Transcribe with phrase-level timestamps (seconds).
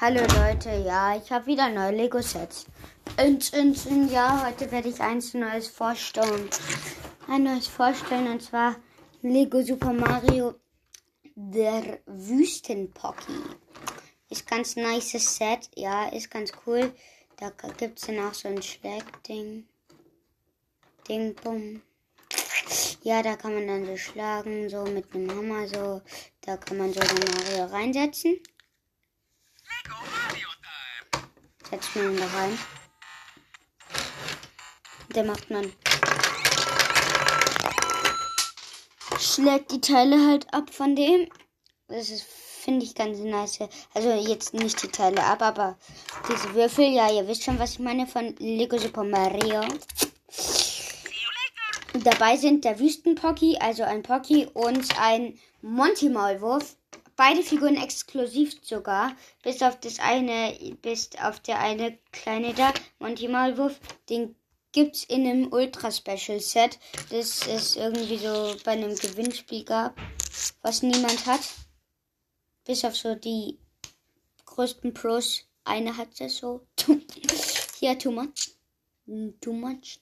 [0.00, 2.66] Hallo Leute, ja, ich habe wieder neue Lego-Sets.
[3.20, 6.48] Und, und, und ja, heute werde ich eins Neues vorstellen.
[7.26, 8.76] Ein neues vorstellen und zwar
[9.22, 10.54] Lego Super Mario
[11.34, 13.40] der Wüstenpocky.
[14.30, 16.92] Ist ganz nice Set, ja, ist ganz cool.
[17.36, 19.66] Da gibt es dann auch so ein Schlägding.
[21.08, 21.82] Ding, bumm.
[23.02, 26.02] Ja, da kann man dann so schlagen, so mit einem Hammer, so.
[26.42, 28.38] Da kann man so den Mario reinsetzen.
[31.70, 32.58] Setzt man ihn da rein.
[35.14, 35.72] Der macht man.
[39.18, 41.28] Schlägt die Teile halt ab von dem.
[41.88, 43.60] Das ist, finde ich, ganz nice.
[43.94, 45.78] Also jetzt nicht die Teile ab, aber
[46.28, 49.62] diese Würfel, ja, ihr wisst schon, was ich meine von Lego Super Mario.
[51.94, 56.76] Dabei sind der Wüstenpocky, also ein Pocky und ein Monty Maulwurf
[57.18, 63.26] beide Figuren exklusiv sogar, bis auf das eine, bis auf der eine kleine da, Monty
[63.26, 64.36] Malwurf, den
[64.70, 66.78] gibt's in einem Ultra Special Set,
[67.10, 70.00] das es irgendwie so bei einem Gewinnspiel gab,
[70.62, 71.40] was niemand hat.
[72.64, 73.58] Bis auf so die
[74.44, 75.42] größten Pros.
[75.64, 76.66] Eine hat es so.
[77.80, 78.54] Hier, too much.
[79.40, 79.98] Too much.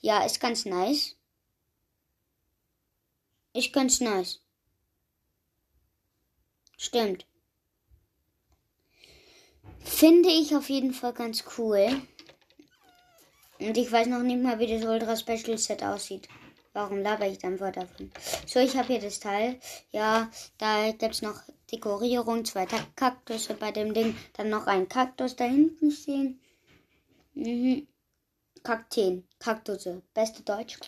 [0.00, 1.14] Ja, ist ganz nice.
[3.52, 4.40] Ist ganz nice.
[6.78, 7.26] Stimmt.
[9.80, 12.00] Finde ich auf jeden Fall ganz cool.
[13.58, 16.28] Und ich weiß noch nicht mal, wie das Ultra Special Set aussieht.
[16.72, 18.12] Warum laber ich dann vor davon?
[18.46, 19.58] So, ich habe hier das Teil.
[19.90, 24.16] Ja, da gibt es noch Dekorierung, zwei Kaktusse bei dem Ding.
[24.34, 26.40] Dann noch ein Kaktus da hinten stehen.
[27.34, 27.88] Mhm.
[28.62, 30.78] Kakteen, Kaktusse, beste Deutsch.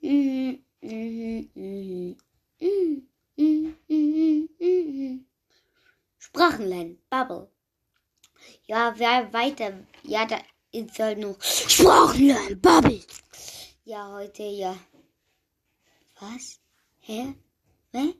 [0.00, 2.16] Mhm, mhm, mhm,
[2.58, 3.08] mhm.
[6.32, 6.98] Sprachen lernen.
[7.10, 7.50] Bubble.
[8.66, 9.72] Ja, wer weiter.
[10.04, 10.38] Ja, da
[10.70, 12.60] ist halt noch Sprachen lernen.
[12.60, 13.02] Bubble.
[13.84, 14.76] Ja, heute ja.
[16.20, 16.60] Was?
[17.00, 17.34] Hä?
[17.92, 18.14] Hä?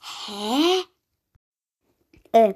[0.00, 0.84] Hä?
[2.32, 2.54] Äh.